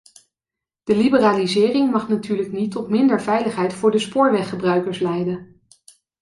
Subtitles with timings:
[0.83, 5.61] De liberalisering mag natuurlijk niet tot minder veiligheid voor de spoorweggebruikers leiden.